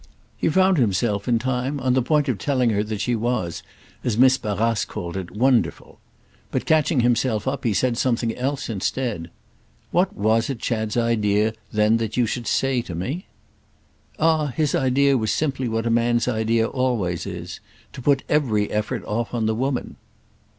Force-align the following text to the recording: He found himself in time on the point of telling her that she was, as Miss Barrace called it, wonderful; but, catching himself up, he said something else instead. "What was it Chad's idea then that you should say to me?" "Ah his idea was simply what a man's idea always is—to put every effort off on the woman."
He 0.35 0.49
found 0.49 0.79
himself 0.79 1.27
in 1.27 1.37
time 1.37 1.79
on 1.79 1.93
the 1.93 2.01
point 2.01 2.27
of 2.27 2.39
telling 2.39 2.71
her 2.71 2.81
that 2.85 2.99
she 3.01 3.15
was, 3.15 3.61
as 4.03 4.17
Miss 4.17 4.35
Barrace 4.35 4.83
called 4.83 5.15
it, 5.15 5.29
wonderful; 5.29 5.99
but, 6.49 6.65
catching 6.65 7.01
himself 7.01 7.47
up, 7.47 7.63
he 7.63 7.71
said 7.71 7.99
something 7.99 8.35
else 8.35 8.67
instead. 8.67 9.29
"What 9.91 10.15
was 10.15 10.49
it 10.49 10.57
Chad's 10.57 10.97
idea 10.97 11.53
then 11.71 11.97
that 11.97 12.17
you 12.17 12.25
should 12.25 12.47
say 12.47 12.81
to 12.81 12.95
me?" 12.95 13.27
"Ah 14.17 14.47
his 14.47 14.73
idea 14.73 15.19
was 15.19 15.31
simply 15.31 15.67
what 15.67 15.85
a 15.85 15.91
man's 15.91 16.27
idea 16.27 16.65
always 16.67 17.27
is—to 17.27 18.01
put 18.01 18.23
every 18.27 18.71
effort 18.71 19.05
off 19.05 19.35
on 19.35 19.45
the 19.45 19.53
woman." 19.53 19.97